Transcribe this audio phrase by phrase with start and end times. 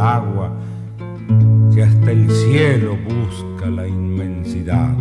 [0.00, 0.52] agua
[1.74, 4.92] que hasta el cielo busca la inmensidad.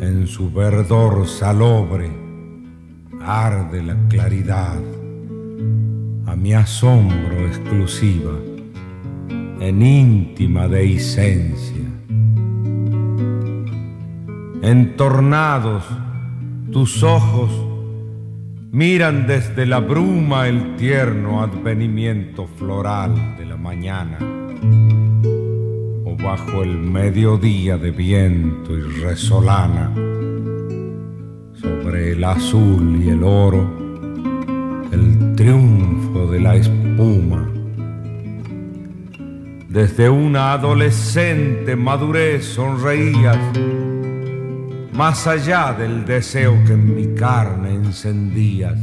[0.00, 2.10] En su verdor salobre
[3.20, 4.78] arde la claridad,
[6.26, 8.32] a mi asombro exclusiva,
[9.60, 11.84] en íntima dehiscencia.
[14.62, 15.84] Entornados
[16.70, 17.73] tus ojos
[18.74, 24.18] miran desde la bruma el tierno advenimiento floral de la mañana,
[26.04, 29.92] o bajo el mediodía de viento y resolana,
[31.54, 33.62] sobre el azul y el oro,
[34.90, 37.48] el triunfo de la espuma.
[39.68, 43.38] Desde una adolescente madurez sonreías
[44.94, 48.78] más allá del deseo que en mi carne encendías,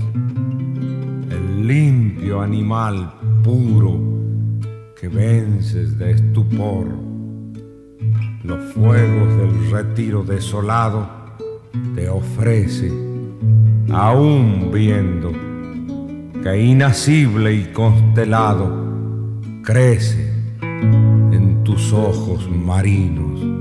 [1.29, 3.97] el limpio animal puro
[4.99, 6.87] que vences de estupor,
[8.43, 11.07] los fuegos del retiro desolado
[11.95, 12.91] te ofrece,
[13.89, 15.31] aún viendo
[16.43, 19.31] que inacible y constelado
[19.63, 20.29] crece
[20.61, 23.60] en tus ojos marinos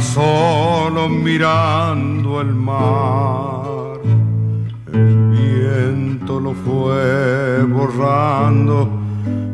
[0.00, 4.00] solo mirando el mar.
[4.92, 8.88] El viento lo fue borrando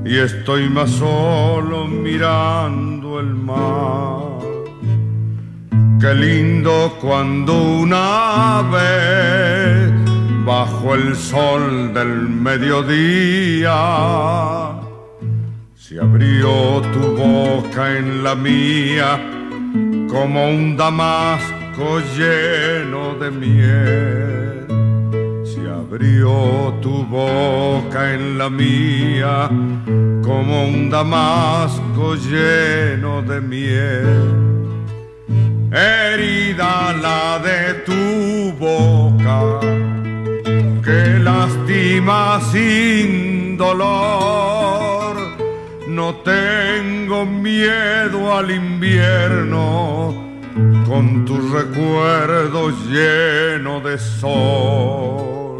[0.05, 4.41] y estoy más solo mirando el mar.
[6.01, 9.93] Qué lindo cuando una vez
[10.45, 13.71] bajo el sol del mediodía
[15.77, 19.42] se abrió tu boca en la mía
[20.12, 24.67] como un damasco lleno de miel.
[25.43, 29.49] Se abrió tu boca en la mía
[30.23, 34.28] como un damasco lleno de miel.
[35.73, 39.61] Herida la de tu boca
[40.84, 44.81] que lastima sin dolor
[45.93, 50.15] no tengo miedo al invierno
[50.87, 55.59] con tus recuerdos llenos de sol.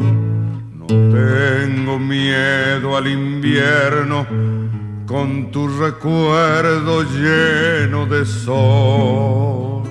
[0.79, 4.27] No tengo miedo al invierno
[5.07, 9.82] con tus recuerdos llenos de sol.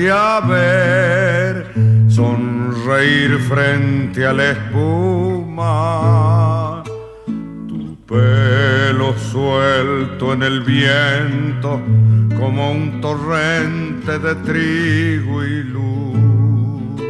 [0.00, 1.66] A ver
[2.08, 5.62] sonreír frente a la espuma,
[7.68, 11.78] tu pelo suelto en el viento
[12.38, 17.02] como un torrente de trigo y luz,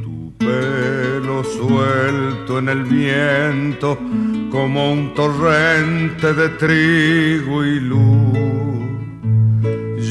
[0.00, 3.98] tu pelo suelto en el viento
[4.52, 8.53] como un torrente de trigo y luz.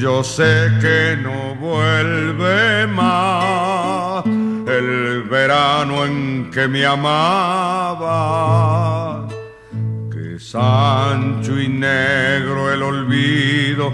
[0.03, 8.09] Yo sé que no vuelve más el verano en que me amaba,
[10.11, 13.93] que es ancho y negro el olvido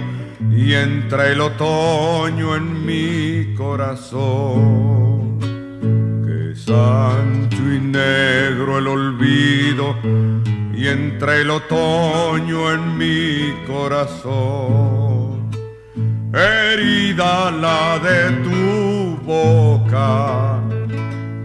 [0.51, 5.38] y entra el otoño en mi corazón.
[6.25, 9.95] Que es ancho y negro el olvido
[10.73, 15.38] y entra el otoño en mi corazón
[16.33, 20.61] herida la de tu boca,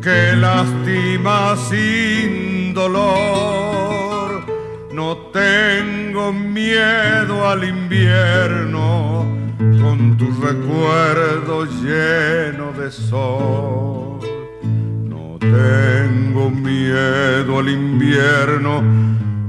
[0.02, 4.44] que lastima sin dolor.
[4.92, 9.26] No tengo miedo al invierno
[9.58, 14.20] con tu recuerdo lleno de sol.
[14.62, 18.82] No tengo miedo al invierno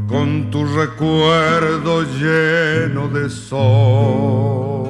[0.07, 4.84] con tu recuerdo lleno de sol.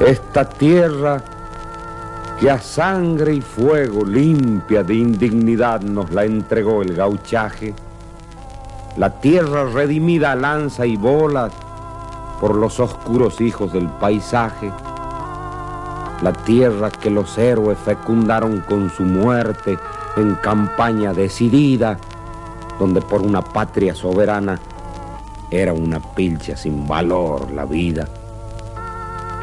[0.00, 1.20] Esta tierra
[2.38, 7.74] que a sangre y fuego limpia de indignidad nos la entregó el gauchaje,
[8.98, 11.52] la tierra redimida a lanza y bolas
[12.40, 14.72] por los oscuros hijos del paisaje,
[16.22, 19.78] la tierra que los héroes fecundaron con su muerte
[20.16, 21.98] en campaña decidida,
[22.78, 24.58] donde por una patria soberana
[25.50, 28.08] era una pilcha sin valor la vida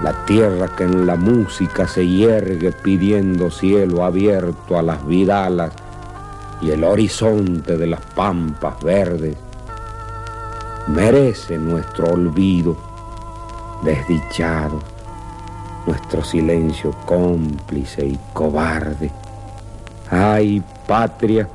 [0.03, 5.71] la tierra que en la música se yergue pidiendo cielo abierto a las vidalas
[6.61, 9.37] y el horizonte de las pampas verdes,
[10.87, 12.75] merece nuestro olvido
[13.83, 14.79] desdichado,
[15.85, 19.11] nuestro silencio cómplice y cobarde.
[20.09, 21.47] Ay, patria,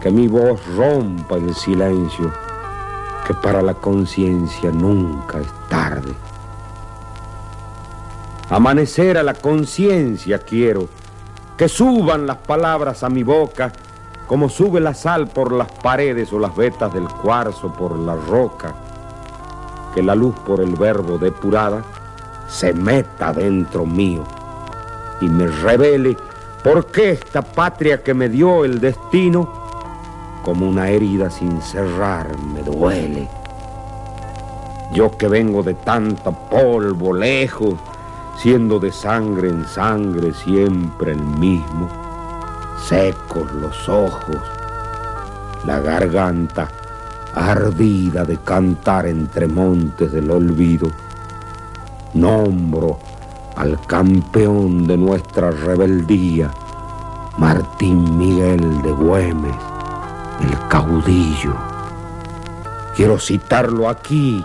[0.00, 2.32] que mi voz rompa el silencio,
[3.26, 6.12] que para la conciencia nunca es tarde.
[8.50, 10.88] Amanecer a la conciencia quiero,
[11.56, 13.72] que suban las palabras a mi boca,
[14.26, 18.74] como sube la sal por las paredes o las vetas del cuarzo por la roca,
[19.94, 21.82] que la luz por el verbo depurada
[22.48, 24.24] se meta dentro mío
[25.20, 26.16] y me revele
[26.62, 29.48] por qué esta patria que me dio el destino,
[30.42, 33.28] como una herida sin cerrar, me duele.
[34.92, 37.74] Yo que vengo de tanto polvo lejos,
[38.36, 41.88] siendo de sangre en sangre siempre el mismo,
[42.88, 44.36] secos los ojos,
[45.64, 46.68] la garganta
[47.34, 50.90] ardida de cantar entre montes del olvido.
[52.14, 52.98] Nombro
[53.56, 56.50] al campeón de nuestra rebeldía,
[57.38, 59.56] Martín Miguel de Güemes,
[60.40, 61.54] el caudillo.
[62.96, 64.44] Quiero citarlo aquí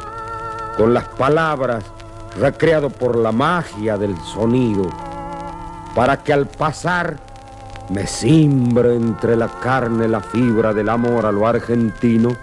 [0.77, 1.83] con las palabras
[2.39, 4.87] recreado por la magia del sonido,
[5.95, 7.26] para que al pasar
[7.89, 12.35] me simbre entre la carne la fibra del amor a lo argentino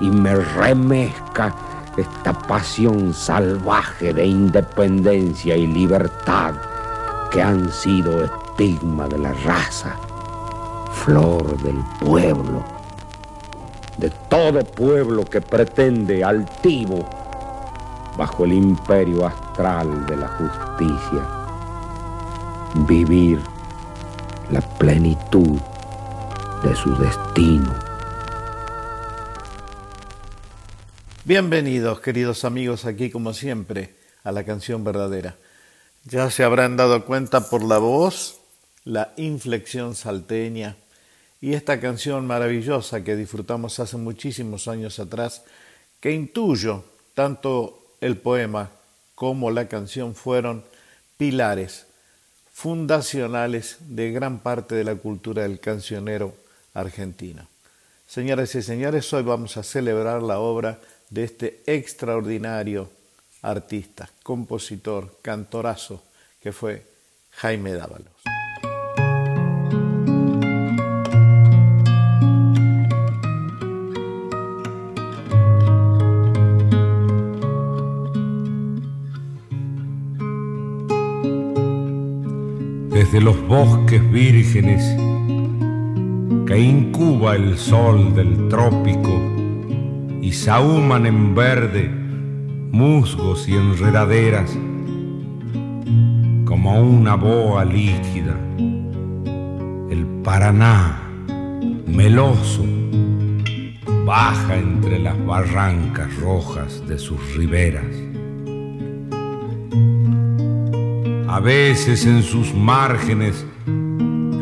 [0.00, 1.54] y me remezca
[1.96, 6.54] esta pasión salvaje de independencia y libertad
[7.30, 9.96] que han sido estigma de la raza,
[10.92, 12.62] flor del pueblo,
[13.96, 17.08] de todo pueblo que pretende altivo
[18.16, 21.22] bajo el imperio astral de la justicia,
[22.86, 23.40] vivir
[24.52, 25.60] la plenitud
[26.64, 27.72] de su destino.
[31.24, 35.36] Bienvenidos, queridos amigos, aquí como siempre a la canción verdadera.
[36.04, 38.40] Ya se habrán dado cuenta por la voz,
[38.84, 40.76] la inflexión salteña
[41.40, 45.44] y esta canción maravillosa que disfrutamos hace muchísimos años atrás,
[46.00, 46.82] que intuyo
[47.14, 48.70] tanto el poema
[49.14, 50.64] como la canción fueron
[51.16, 51.86] pilares
[52.60, 56.34] fundacionales de gran parte de la cultura del cancionero
[56.74, 57.48] argentino.
[58.06, 62.90] Señoras y señores, hoy vamos a celebrar la obra de este extraordinario
[63.40, 66.02] artista, compositor, cantorazo
[66.42, 66.84] que fue
[67.30, 68.29] Jaime Dávalos.
[83.10, 84.84] Desde los bosques vírgenes
[86.46, 89.10] que incuba el sol del trópico
[90.22, 91.90] y sahuman en verde
[92.70, 94.56] musgos y enredaderas
[96.44, 98.36] como una boa líquida.
[99.90, 101.02] El Paraná,
[101.88, 102.64] meloso,
[104.06, 108.09] baja entre las barrancas rojas de sus riberas
[111.40, 113.46] a veces en sus márgenes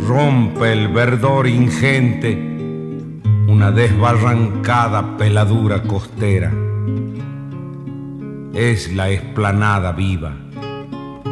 [0.09, 2.35] rompe el verdor ingente
[3.47, 6.51] una desbarrancada peladura costera.
[8.53, 10.35] es la esplanada viva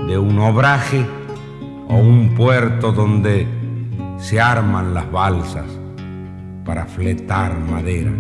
[0.07, 1.05] de un obraje
[1.89, 3.49] o un puerto donde
[4.19, 5.67] se arman las balsas
[6.65, 8.13] para fletar madera.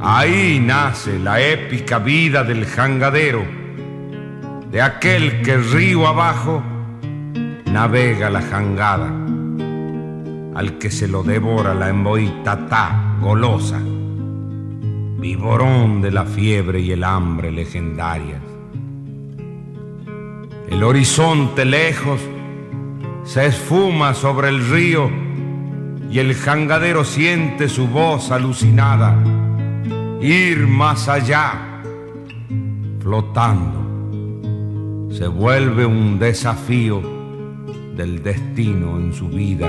[0.00, 3.57] Ahí nace la épica vida del jangadero,
[4.70, 6.62] de aquel que río abajo
[7.66, 9.08] navega la jangada,
[10.54, 13.80] al que se lo devora la emboitatá golosa,
[15.18, 18.42] viborón de la fiebre y el hambre legendarias.
[20.70, 22.20] El horizonte lejos
[23.24, 25.10] se esfuma sobre el río
[26.10, 29.16] y el jangadero siente su voz alucinada
[30.20, 31.82] ir más allá,
[33.00, 33.87] flotando.
[35.10, 37.02] Se vuelve un desafío
[37.96, 39.68] del destino en su vida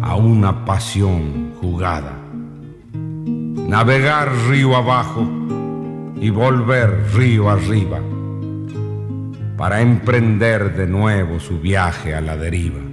[0.00, 2.16] a una pasión jugada.
[2.92, 5.28] Navegar río abajo
[6.20, 8.00] y volver río arriba
[9.56, 12.89] para emprender de nuevo su viaje a la deriva.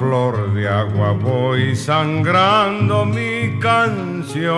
[0.00, 4.50] Flor de agua voy sangrando mi canción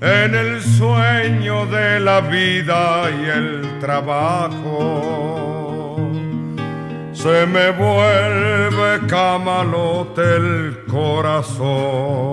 [0.00, 5.00] en el sueño de la vida y el trabajo.
[7.12, 12.32] Se me vuelve camalote el corazón.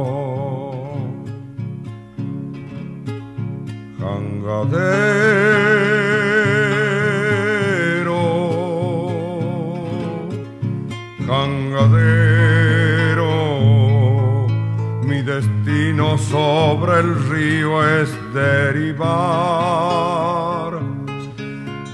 [16.17, 19.79] Sobre el río es derivar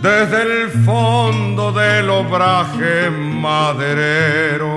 [0.02, 4.76] desde el fondo del obraje maderero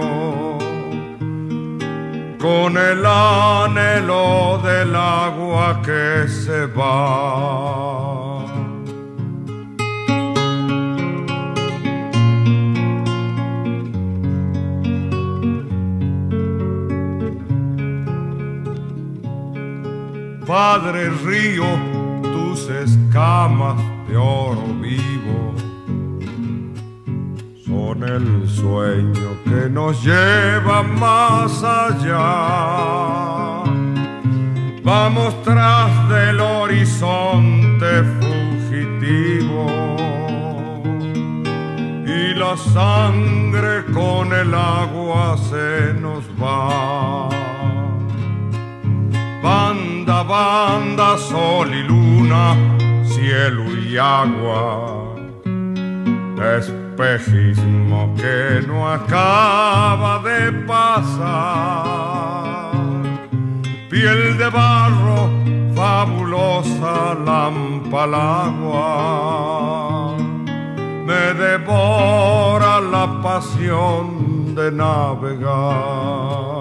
[2.38, 8.27] con el anhelo del agua que se va.
[20.60, 21.68] Padre río,
[22.20, 25.54] tus escamas de oro vivo
[27.64, 33.62] son el sueño que nos lleva más allá.
[34.82, 39.64] Vamos tras del horizonte fugitivo
[42.04, 47.37] y la sangre con el agua se nos va
[50.28, 52.54] banda, sol y luna,
[53.02, 55.16] cielo y agua,
[56.58, 62.72] espejismo que no acaba de pasar,
[63.88, 65.30] piel de barro,
[65.74, 70.14] fabulosa lampa al agua,
[71.06, 76.57] me devora la pasión de navegar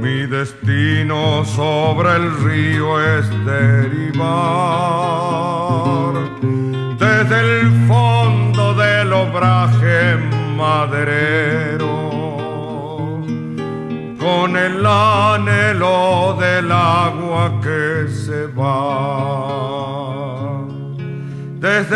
[0.00, 2.86] mi destino sobre el río
[3.18, 4.24] es derivar
[6.98, 10.16] desde el fondo del obraje
[10.56, 11.96] maderero.
[14.18, 19.67] Con el anhelo del agua que se va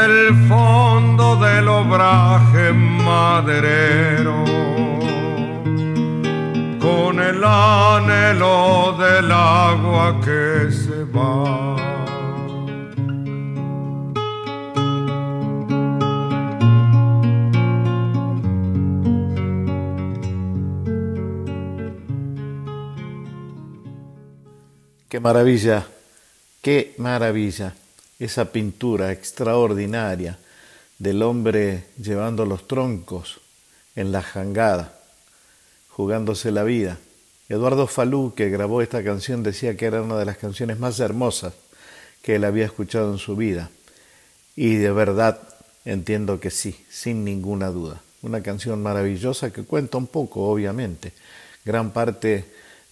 [0.05, 4.45] el fondo del obraje maderero,
[6.81, 11.77] con el anhelo del agua que se va.
[25.09, 25.87] Qué maravilla,
[26.61, 27.75] qué maravilla
[28.25, 30.39] esa pintura extraordinaria
[30.99, 33.41] del hombre llevando los troncos
[33.97, 34.97] en la jangada,
[35.89, 36.99] jugándose la vida.
[37.49, 41.55] Eduardo Falú, que grabó esta canción, decía que era una de las canciones más hermosas
[42.23, 43.71] que él había escuchado en su vida.
[44.55, 45.41] Y de verdad
[45.85, 48.01] entiendo que sí, sin ninguna duda.
[48.23, 51.13] Una canción maravillosa que cuenta un poco, obviamente,
[51.65, 52.45] gran parte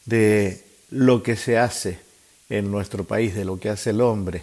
[0.06, 2.00] de lo que se hace
[2.48, 4.42] en nuestro país, de lo que hace el hombre,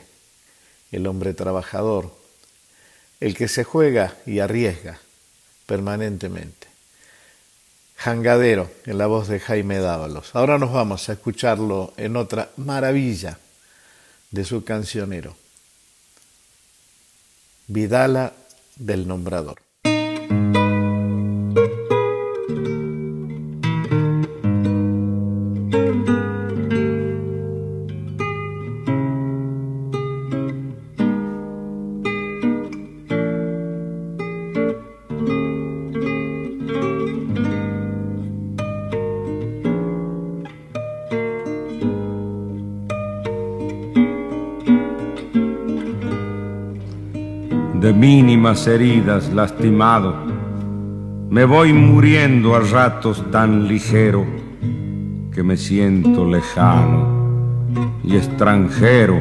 [0.91, 2.15] el hombre trabajador,
[3.19, 4.99] el que se juega y arriesga
[5.65, 6.67] permanentemente.
[7.97, 10.35] Jangadero, en la voz de Jaime Dávalos.
[10.35, 13.39] Ahora nos vamos a escucharlo en otra maravilla
[14.31, 15.35] de su cancionero,
[17.67, 18.33] Vidala
[18.75, 19.66] del Nombrador.
[47.97, 50.15] Mínimas heridas lastimado,
[51.29, 54.23] me voy muriendo a ratos tan ligero
[55.33, 57.67] que me siento lejano
[58.03, 59.19] y extranjero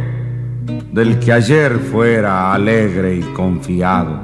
[0.93, 4.21] del que ayer fuera alegre y confiado.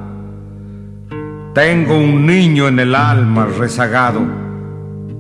[1.55, 4.21] Tengo un niño en el alma rezagado,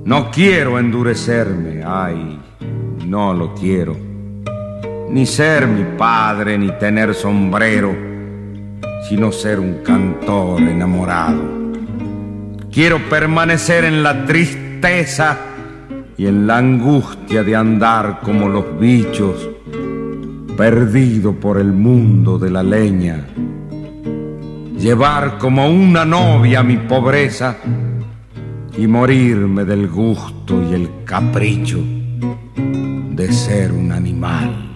[0.04, 2.38] no quiero endurecerme, ay,
[3.06, 3.96] no lo quiero,
[5.08, 8.11] ni ser mi padre, ni tener sombrero
[9.12, 11.42] sino ser un cantor enamorado.
[12.72, 15.38] Quiero permanecer en la tristeza
[16.16, 19.50] y en la angustia de andar como los bichos,
[20.56, 23.26] perdido por el mundo de la leña.
[24.78, 27.58] Llevar como una novia mi pobreza
[28.78, 31.80] y morirme del gusto y el capricho
[33.10, 34.72] de ser un animal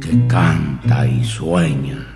[0.00, 2.09] que canta y sueña.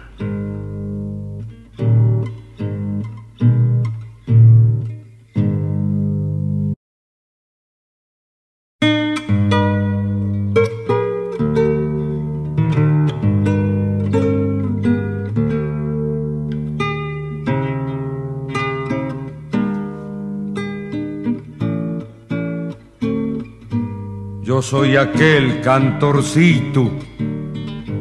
[24.65, 26.91] Soy aquel cantorcito,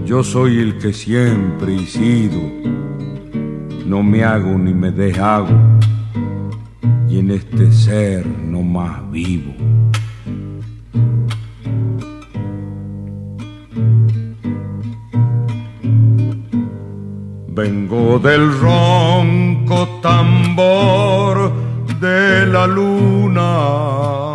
[0.06, 2.40] yo soy el que siempre he sido,
[3.86, 5.60] no me hago ni me deshago,
[7.10, 9.54] y en este ser no más vivo.
[17.50, 21.52] Vengo del ronco tambor
[22.00, 24.33] de la luna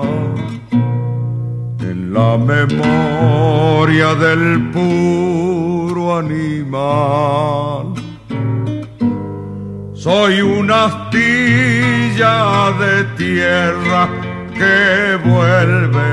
[2.18, 7.84] la memoria del puro animal.
[9.94, 12.36] Soy una astilla
[12.82, 14.02] de tierra
[14.58, 14.80] que
[15.30, 16.12] vuelve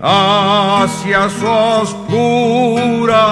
[0.00, 1.50] hacia su
[1.80, 3.26] oscura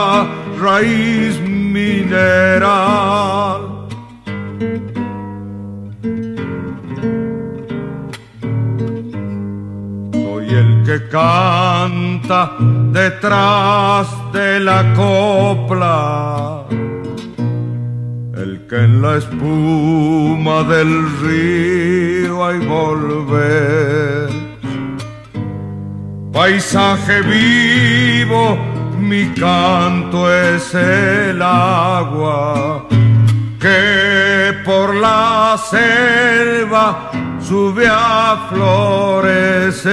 [0.66, 3.59] raíz mineral
[10.90, 12.56] que canta
[12.90, 16.64] detrás de la copla,
[18.34, 24.30] el que en la espuma del río hay volver.
[26.32, 28.58] Paisaje vivo,
[28.98, 32.88] mi canto es el agua
[33.60, 37.12] que por la selva
[37.50, 39.90] sube a florecer.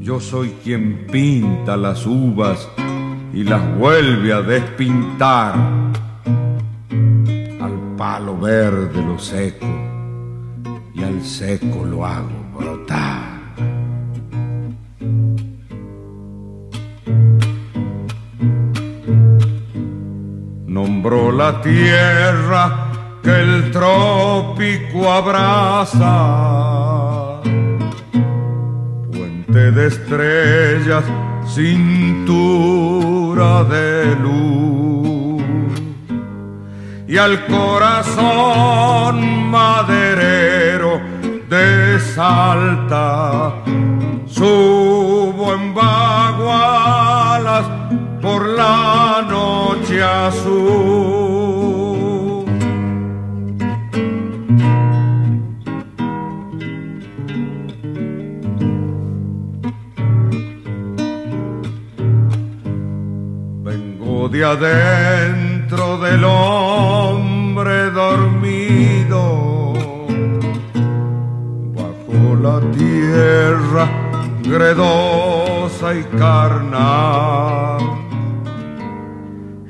[0.00, 2.66] Yo soy quien pinta las uvas
[3.34, 5.54] y las vuelve a despintar.
[7.60, 9.66] Al palo verde lo seco
[10.94, 13.17] y al seco lo hago brotar.
[21.38, 22.88] La tierra
[23.22, 26.10] que el trópico abraza,
[29.12, 31.04] puente de estrellas,
[31.46, 32.42] cintura
[33.74, 35.40] de luz,
[37.06, 39.16] y al corazón
[39.48, 41.00] maderero
[41.48, 43.62] de Salta.
[44.26, 47.64] Subo en bagualas
[48.20, 51.27] por la noche azul.
[64.30, 69.72] De adentro del hombre dormido,
[71.74, 73.88] bajo la tierra
[74.42, 77.98] gredosa y carnal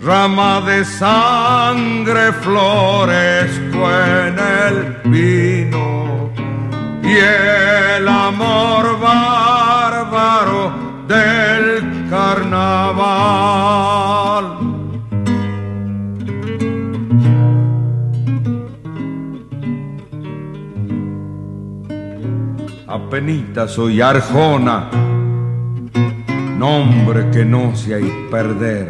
[0.08, 6.30] rama de sangre florezco en el vino
[7.02, 10.72] y el amor bárbaro
[11.06, 13.48] del carnaval.
[22.86, 24.90] Apenita soy Arjona,
[26.58, 28.88] nombre que no se hay perder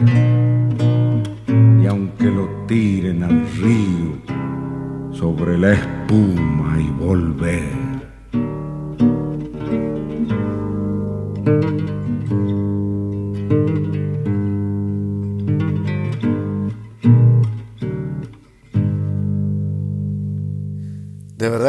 [1.88, 4.18] aunque lo tiren al río
[5.10, 7.87] sobre la espuma y volver.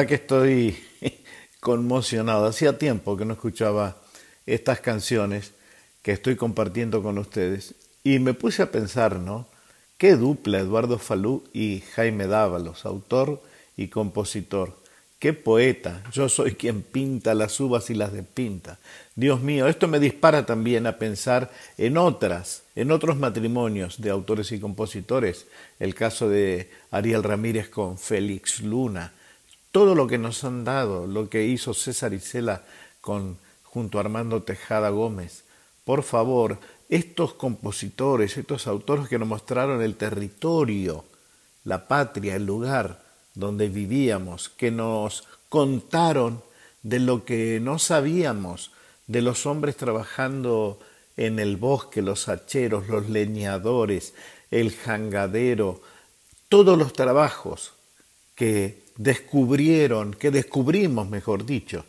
[0.10, 0.76] Que estoy
[1.60, 2.48] conmocionado.
[2.48, 3.98] Hacía tiempo que no escuchaba
[4.48, 5.54] estas canciones
[6.02, 9.46] que estoy compartiendo con ustedes y me puse a pensar, ¿no?
[10.00, 13.44] Qué dupla Eduardo Falú y Jaime Dávalos, autor
[13.78, 14.80] y compositor.
[15.20, 16.02] Qué poeta.
[16.12, 18.80] Yo soy quien pinta las uvas y las despinta.
[19.16, 24.52] Dios mío, esto me dispara también a pensar en otras, en otros matrimonios de autores
[24.54, 25.46] y compositores.
[25.80, 29.14] El caso de Ariel Ramírez con Félix Luna.
[29.72, 32.64] Todo lo que nos han dado, lo que hizo César Isela
[33.02, 35.44] con junto a Armando Tejada Gómez.
[35.86, 36.58] Por favor,
[36.90, 41.06] estos compositores, estos autores que nos mostraron el territorio,
[41.64, 43.04] la patria, el lugar
[43.36, 46.42] donde vivíamos, que nos contaron
[46.82, 48.72] de lo que no sabíamos,
[49.06, 50.80] de los hombres trabajando
[51.16, 54.14] en el bosque, los hacheros, los leñadores,
[54.50, 55.82] el jangadero,
[56.48, 57.74] todos los trabajos
[58.36, 61.86] que descubrieron, que descubrimos, mejor dicho,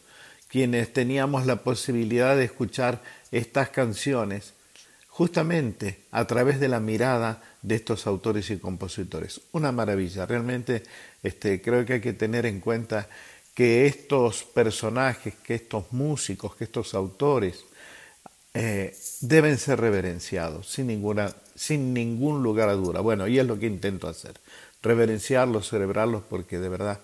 [0.48, 4.54] quienes teníamos la posibilidad de escuchar estas canciones
[5.08, 9.40] justamente a través de la mirada de estos autores y compositores.
[9.52, 10.84] Una maravilla, realmente
[11.22, 13.08] este, creo que hay que tener en cuenta
[13.54, 17.64] que estos personajes, que estos músicos, que estos autores
[18.54, 23.02] eh, deben ser reverenciados sin, ninguna, sin ningún lugar a duda.
[23.02, 24.32] Bueno, y es lo que intento hacer,
[24.82, 27.00] reverenciarlos, celebrarlos, porque de verdad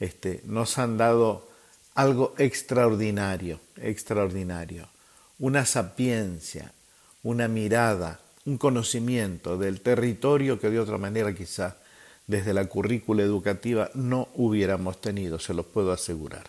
[0.00, 1.48] este, nos han dado
[1.94, 4.88] algo extraordinario, extraordinario,
[5.38, 6.72] una sapiencia,
[7.22, 11.76] una mirada, un conocimiento del territorio que de otra manera quizá
[12.26, 16.46] desde la currícula educativa no hubiéramos tenido, se los puedo asegurar.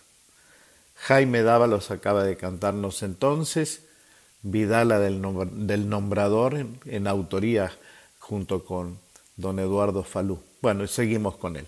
[0.96, 3.84] Jaime Dávalos acaba de cantarnos entonces
[4.44, 5.22] Vidala del,
[5.90, 7.72] Nombrador en, autoría
[8.20, 8.98] junto con
[9.36, 10.40] don Eduardo Falú.
[10.62, 11.68] Bueno, seguimos con él.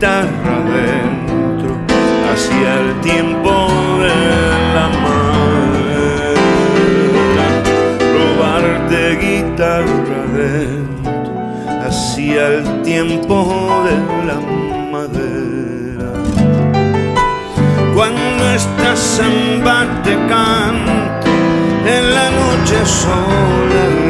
[0.00, 1.76] guitarra dentro
[2.32, 3.50] hacia el tiempo
[4.00, 4.14] de
[4.74, 6.34] la mar.
[8.14, 11.32] Robarte guitarra dentro
[11.86, 13.36] hacia el tiempo
[13.84, 14.40] de la
[14.90, 16.12] madera.
[17.94, 21.28] Cuando esta samba te canto
[21.84, 24.09] en la noche sola.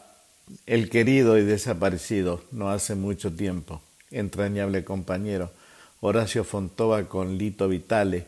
[0.65, 5.51] el querido y desaparecido no hace mucho tiempo, entrañable compañero,
[5.99, 8.25] Horacio Fontova con Lito Vitale,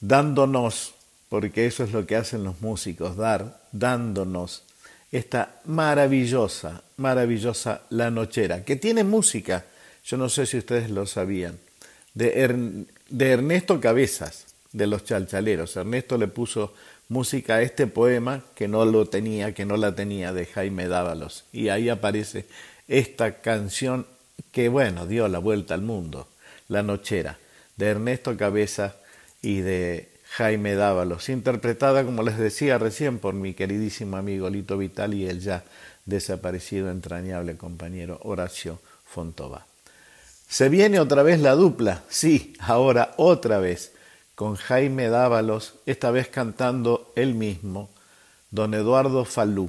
[0.00, 0.94] dándonos,
[1.28, 4.64] porque eso es lo que hacen los músicos, dar, dándonos
[5.12, 9.64] esta maravillosa, maravillosa La Nochera, que tiene música,
[10.04, 11.58] yo no sé si ustedes lo sabían,
[12.14, 15.76] de, de Ernesto Cabezas de los chalchaleros.
[15.76, 16.74] Ernesto le puso
[17.10, 21.44] música a este poema que no lo tenía, que no la tenía de Jaime Dávalos.
[21.52, 22.46] Y ahí aparece
[22.88, 24.06] esta canción
[24.52, 26.28] que, bueno, dio la vuelta al mundo,
[26.68, 27.38] La Nochera,
[27.76, 28.94] de Ernesto Cabeza
[29.42, 35.12] y de Jaime Dávalos, interpretada, como les decía recién, por mi queridísimo amigo Lito Vital
[35.12, 35.64] y el ya
[36.06, 39.66] desaparecido entrañable compañero Horacio Fontova.
[40.48, 43.92] Se viene otra vez la dupla, sí, ahora otra vez
[44.40, 47.90] con Jaime Dávalos, esta vez cantando él mismo,
[48.50, 49.68] Don Eduardo Falú,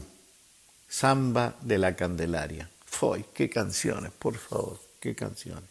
[0.88, 2.70] Samba de la Candelaria.
[2.86, 5.71] Foy, qué canciones, por favor, qué canciones.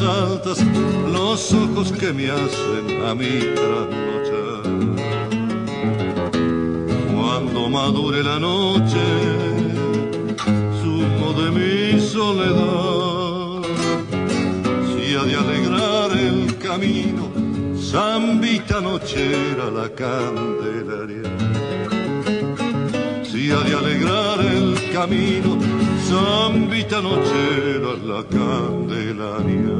[0.00, 0.58] altas,
[1.12, 4.62] los ojos que me hacen a mí trasnochar.
[7.14, 9.04] Cuando madure la noche,
[10.80, 13.62] sumo de mi soledad,
[14.92, 17.26] si ha de alegrar el camino
[17.96, 21.15] zambita nochera la candelaria.
[23.46, 25.56] De alegrar el camino,
[26.08, 29.76] zambita nochera la candelaria.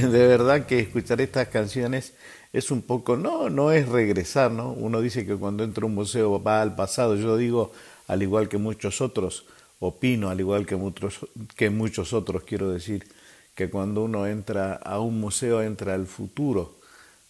[0.08, 2.14] De verdad que escuchar estas canciones
[2.54, 4.72] es un poco, no, no es regresar, ¿no?
[4.72, 7.70] Uno dice que cuando entra un museo va al pasado, yo digo,
[8.08, 9.44] al igual que muchos otros,
[9.78, 11.18] opino, al igual que muchos,
[11.54, 13.06] que muchos otros, quiero decir,
[13.54, 16.79] que cuando uno entra a un museo entra al futuro,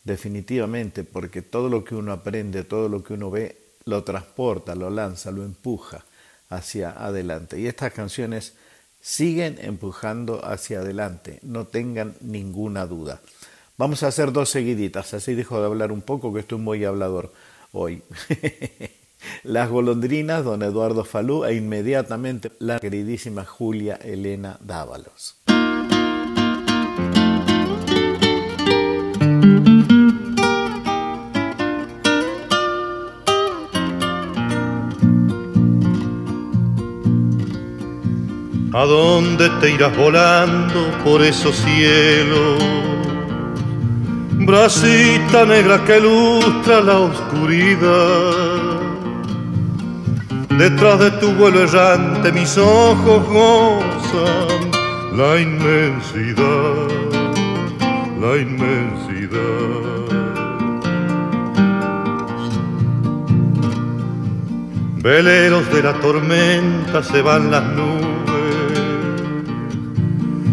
[0.04, 4.90] definitivamente, porque todo lo que uno aprende, todo lo que uno ve, lo transporta, lo
[4.90, 6.04] lanza, lo empuja
[6.48, 7.58] hacia adelante.
[7.58, 8.54] Y estas canciones
[9.00, 13.20] siguen empujando hacia adelante, no tengan ninguna duda.
[13.76, 17.32] Vamos a hacer dos seguiditas, así dejo de hablar un poco, que estoy muy hablador
[17.72, 18.02] hoy.
[19.42, 25.36] Las golondrinas, don Eduardo Falú, e inmediatamente la queridísima Julia Elena Dávalos.
[38.72, 42.62] ¿A dónde te irás volando por esos cielos?
[44.32, 48.70] Bracita negra que ilustra la oscuridad
[50.58, 54.70] Detrás de tu vuelo errante mis ojos gozan
[55.16, 56.88] la inmensidad,
[58.20, 59.40] la inmensidad.
[65.02, 68.09] Veleros de la tormenta se van las nubes,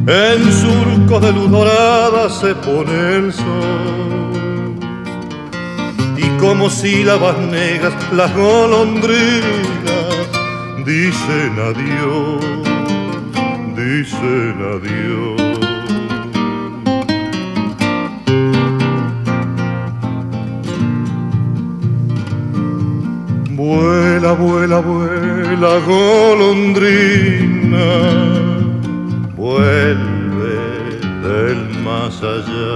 [0.07, 3.97] en surcos de luz dorada se pone el sol
[6.39, 10.07] como sílabas negras las golondrinas
[10.85, 12.41] dicen adiós,
[13.75, 15.41] dicen adiós.
[23.51, 26.77] Vuela, vuela, vuela, golondrina,
[29.47, 30.59] vuelve
[31.27, 32.73] del más allá.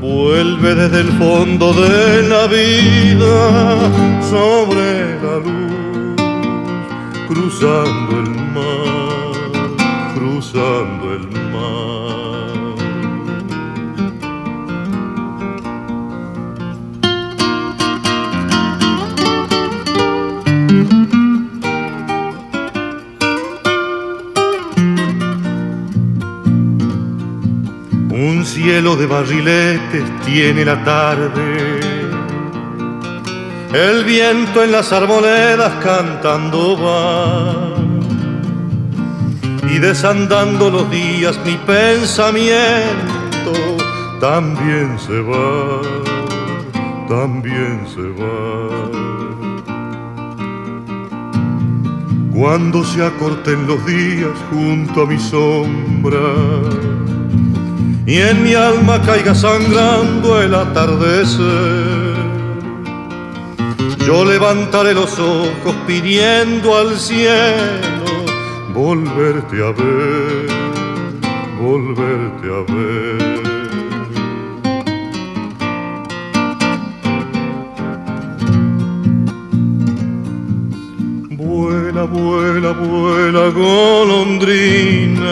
[0.00, 3.36] Vuelve desde el fondo de la vida
[4.34, 4.88] sobre
[5.24, 6.16] la luz,
[7.28, 9.34] cruzando el mar,
[10.14, 10.99] cruzando
[28.62, 31.80] cielo de barriletes tiene la tarde.
[33.72, 37.76] El viento en las arboledas cantando va.
[39.72, 43.52] Y desandando los días mi pensamiento
[44.20, 45.80] también se va,
[47.08, 48.90] también se va.
[52.34, 56.18] Cuando se acorten los días junto a mi sombra
[58.10, 62.16] y en mi alma caiga sangrando el atardecer.
[64.04, 68.10] Yo levantaré los ojos pidiendo al cielo
[68.74, 70.48] volverte a ver,
[71.62, 73.40] volverte a ver.
[81.36, 85.30] Vuela, vuela, vuela, golondrina,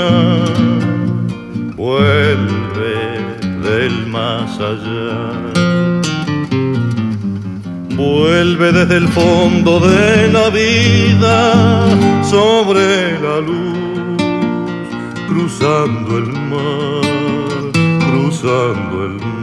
[2.79, 5.33] del más allá.
[7.97, 11.87] Vuelve desde el fondo de la vida
[12.23, 14.23] sobre la luz,
[15.29, 17.73] cruzando el mar,
[18.11, 19.38] cruzando el mar.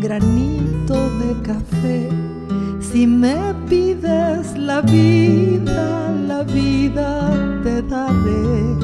[0.00, 2.08] Granito de café,
[2.80, 7.30] si me pides la vida, la vida
[7.62, 8.74] quedaré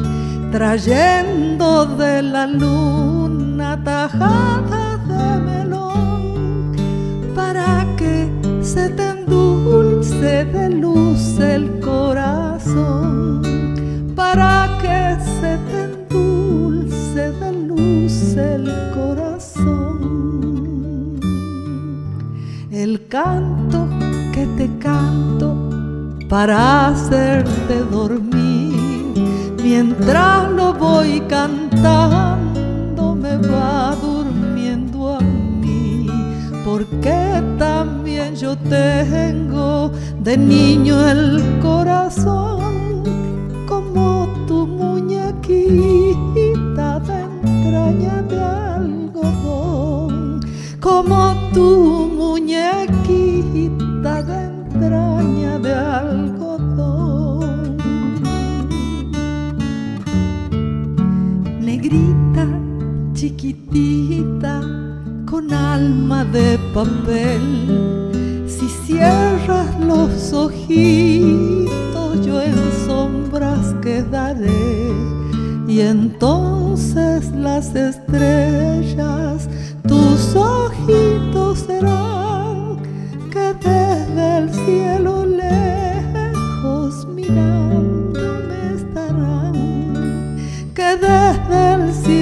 [0.50, 6.72] trayendo de la luna tajada de melón
[7.34, 8.28] para que
[8.62, 13.42] se te endulce de luz el corazón,
[14.16, 18.89] para que se te endulce de luz el corazón.
[23.10, 23.86] Canto
[24.32, 25.54] que te canto
[26.28, 29.52] para hacerte dormir.
[29.60, 36.06] Mientras lo voy cantando me va durmiendo a mí,
[36.64, 39.90] porque también yo tengo
[40.20, 43.02] de niño el corazón
[43.66, 45.40] como tu muñequita
[47.00, 50.40] de entraña de algodón,
[50.80, 52.99] como tu muñequita
[55.62, 57.00] de algodón.
[63.20, 64.62] chiquitita
[65.26, 68.46] con alma de papel.
[68.46, 72.56] Si cierras los ojitos, yo en
[72.86, 74.90] sombras quedaré.
[75.68, 79.48] Y entonces las estrellas,
[79.86, 82.78] tus ojitos serán
[83.30, 85.19] que desde el cielo
[90.90, 92.19] Que desde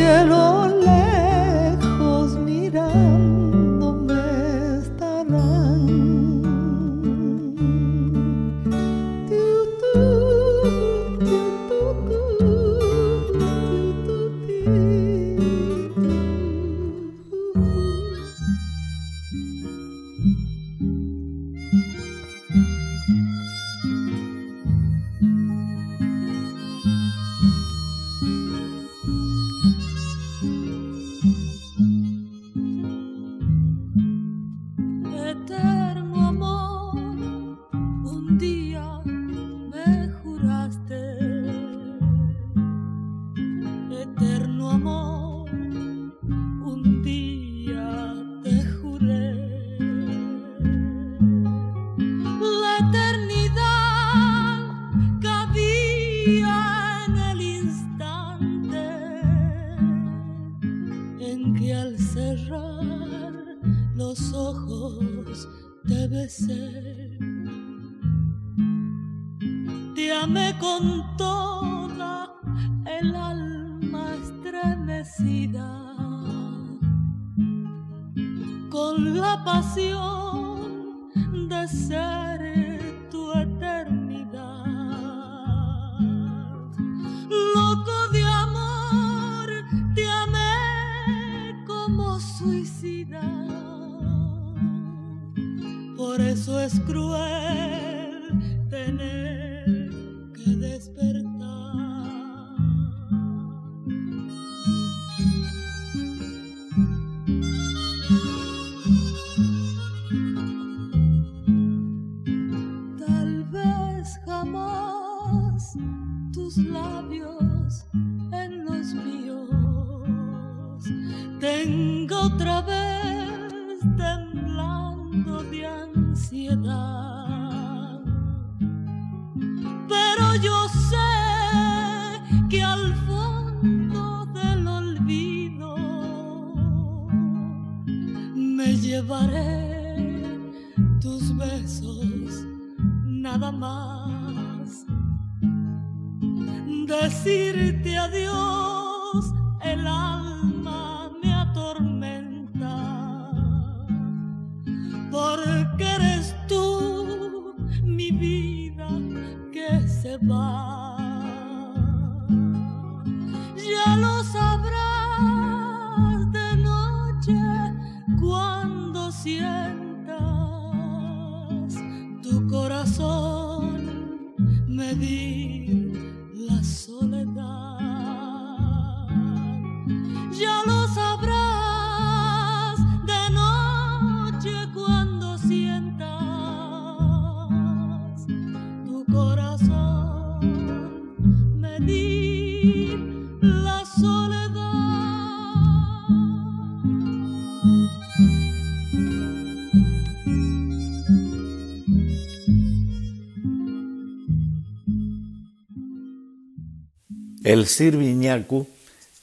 [207.49, 208.69] El Sirviñacu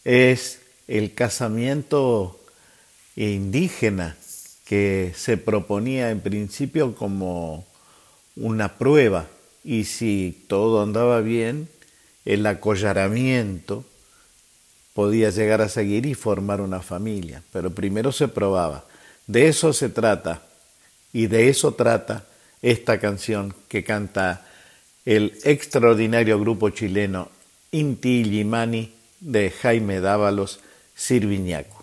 [0.04, 2.40] es el casamiento
[3.16, 4.18] indígena
[4.66, 7.68] que se proponía en principio como
[8.36, 9.28] una prueba.
[9.64, 11.70] Y si todo andaba bien,
[12.26, 13.86] el acollaramiento
[14.96, 18.86] podía llegar a seguir y formar una familia, pero primero se probaba.
[19.28, 20.42] De eso se trata.
[21.14, 22.26] Y de eso trata
[22.64, 24.48] esta canción que canta
[25.06, 27.35] el extraordinario grupo chileno
[27.82, 30.62] Inti Illimani de Jaime Dávalos
[30.96, 31.75] Sirviñaco.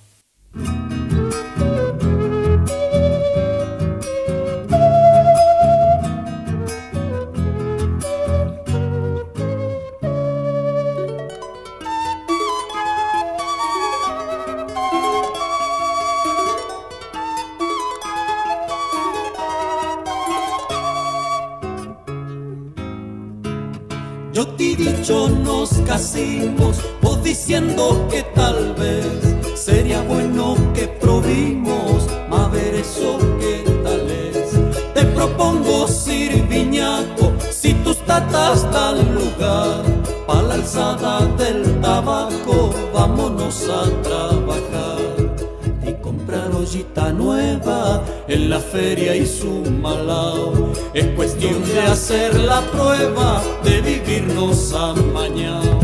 [48.72, 50.72] Feria y su malao.
[50.94, 55.78] Es cuestión de hacer la prueba de vivirnos a mañana.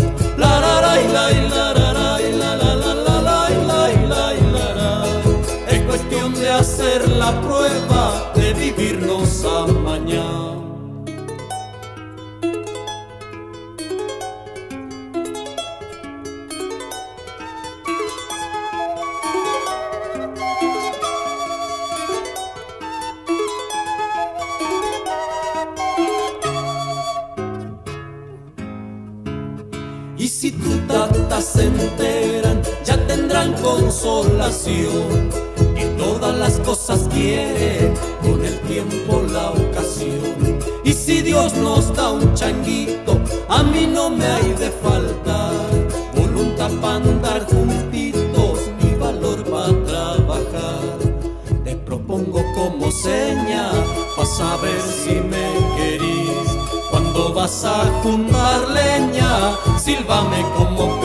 [5.68, 9.66] Es cuestión de hacer la prueba de vivirnos a
[33.62, 35.30] consolación.
[35.76, 40.58] Y todas las cosas quieren con el tiempo la ocasión.
[40.84, 45.52] Y si Dios nos da un changuito, a mí no me hay de faltar
[46.14, 50.98] voluntad para andar juntitos, mi valor para trabajar.
[51.64, 53.70] Te propongo como seña,
[54.16, 55.46] para saber si me
[55.76, 56.48] querís.
[56.90, 61.00] Cuando vas a juntar leña, sílvame como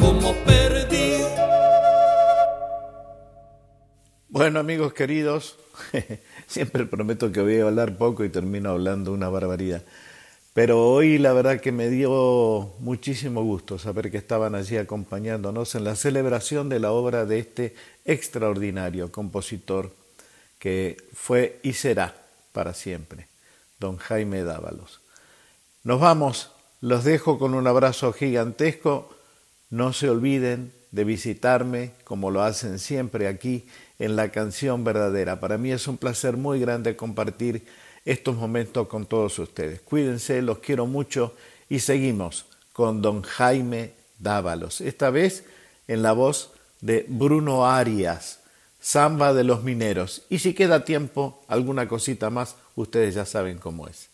[0.00, 1.22] como perdí.
[4.28, 5.56] Bueno amigos queridos,
[6.48, 9.82] siempre prometo que voy a hablar poco y termino hablando una barbaridad.
[10.52, 15.84] Pero hoy la verdad que me dio muchísimo gusto saber que estaban allí acompañándonos en
[15.84, 19.92] la celebración de la obra de este extraordinario compositor
[20.58, 22.16] que fue y será
[22.52, 23.28] para siempre,
[23.78, 25.00] don Jaime Dávalos.
[25.84, 26.50] Nos vamos,
[26.80, 29.21] los dejo con un abrazo gigantesco
[29.72, 33.64] no se olviden de visitarme como lo hacen siempre aquí
[33.98, 35.40] en la canción verdadera.
[35.40, 37.64] Para mí es un placer muy grande compartir
[38.04, 39.80] estos momentos con todos ustedes.
[39.80, 41.34] Cuídense, los quiero mucho
[41.70, 42.44] y seguimos
[42.74, 45.44] con don Jaime Dávalos, esta vez
[45.88, 46.50] en la voz
[46.82, 48.40] de Bruno Arias,
[48.78, 50.22] Samba de los Mineros.
[50.28, 54.10] Y si queda tiempo, alguna cosita más, ustedes ya saben cómo es.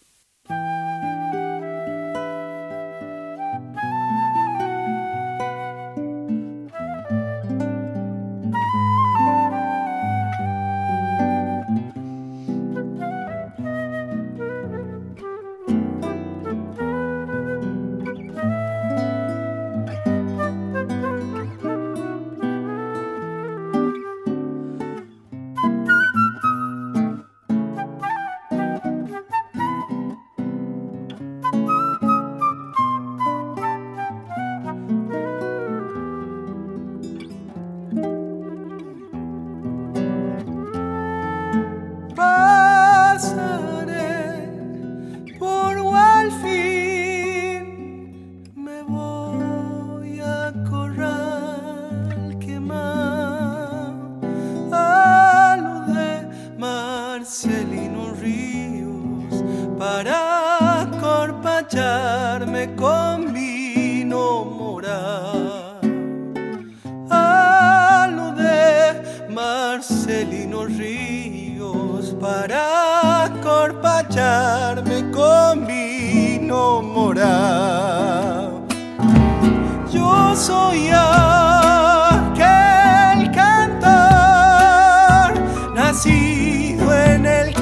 [87.18, 87.57] en el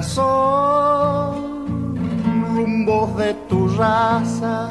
[0.00, 1.94] corazón,
[2.54, 4.70] rumbos de tu raza.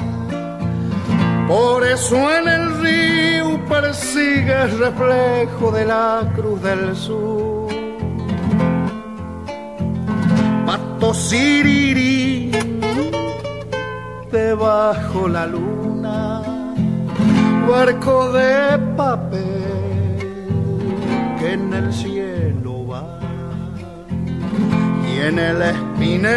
[1.48, 7.68] Por eso en el río persigue el reflejo de la cruz del sur.
[10.66, 12.52] Pato sirirí
[14.32, 16.42] debajo la luna,
[17.70, 20.18] barco de papel
[21.38, 22.19] que en el cielo
[25.30, 26.32] en el espinel,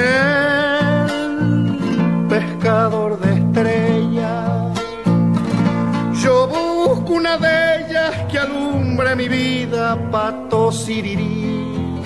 [2.29, 4.79] pescador de estrellas.
[6.23, 12.03] Yo busco una de ellas que alumbre mi vida, pato sirirí.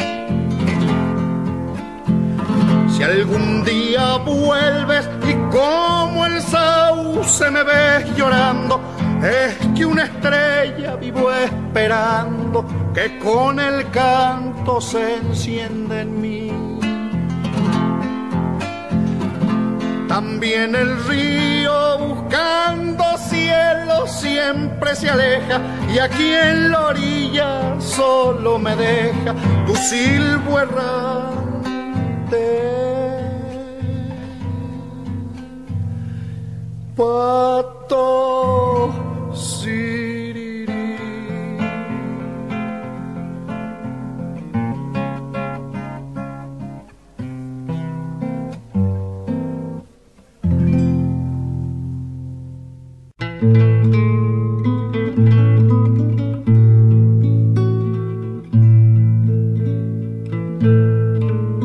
[2.88, 8.80] Si algún día vuelves y como el sauce me ves llorando,
[9.24, 12.64] es que una estrella vivo esperando
[12.94, 16.65] que con el canto se enciende en mí.
[20.16, 25.60] También el río buscando cielo siempre se aleja
[25.94, 29.34] y aquí en la orilla solo me deja
[29.66, 32.46] tu silbo errante.
[36.96, 38.94] Pato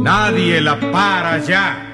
[0.03, 1.87] Nadie la para ya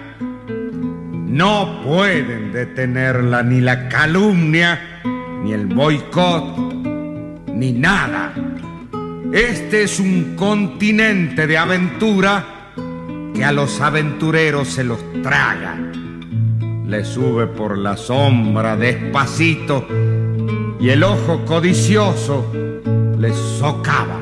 [1.37, 5.01] no pueden detenerla ni la calumnia,
[5.43, 6.57] ni el boicot,
[7.53, 8.33] ni nada.
[9.31, 12.71] Este es un continente de aventura
[13.35, 15.77] que a los aventureros se los traga.
[16.87, 19.85] Le sube por la sombra despacito
[20.79, 22.49] y el ojo codicioso
[23.19, 24.21] les socava.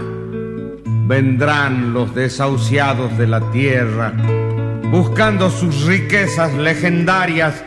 [1.07, 4.13] Vendrán los desahuciados de la tierra
[4.89, 7.63] buscando sus riquezas legendarias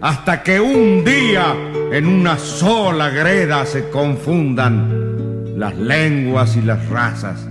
[0.00, 1.52] hasta que un día
[1.90, 7.48] en una sola greda se confundan las lenguas y las razas.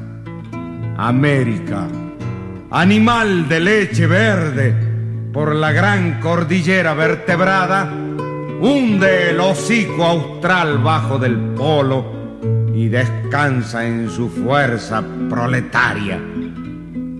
[0.95, 1.89] América,
[2.71, 4.94] animal de leche verde,
[5.35, 7.91] por la gran cordillera vertebrada,
[8.61, 12.05] hunde el hocico austral bajo del polo
[12.73, 16.21] y descansa en su fuerza proletaria.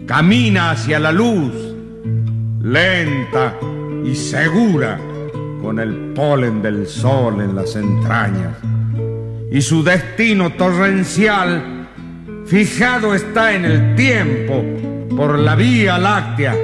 [0.07, 1.51] Camina hacia la luz
[2.61, 3.57] lenta
[4.05, 4.97] y segura,
[5.61, 8.55] con el polen del sol en las entrañas.
[9.51, 11.89] Y su destino torrencial
[12.45, 14.63] fijado está en el tiempo
[15.18, 16.55] por la vía láctea,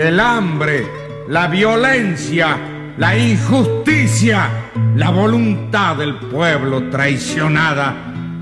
[0.00, 0.86] el hambre,
[1.28, 2.56] la violencia,
[2.96, 4.48] la injusticia,
[4.96, 7.94] la voluntad del pueblo traicionada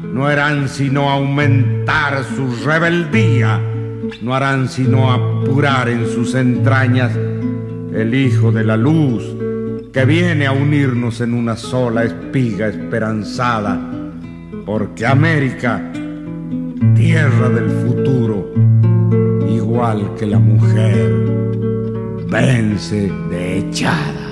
[0.03, 3.61] no harán sino aumentar su rebeldía
[4.23, 9.25] no harán sino apurar en sus entrañas el Hijo de la Luz
[9.93, 13.81] que viene a unirnos en una sola espiga esperanzada,
[14.67, 15.83] porque América,
[16.95, 18.53] tierra del futuro,
[19.49, 21.38] igual que la mujer,
[22.29, 24.28] vence de echada.